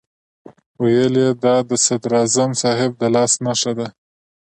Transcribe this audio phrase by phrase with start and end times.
[0.83, 3.87] ویل یې دا د صدراعظم صاحب د لاس نښه ده.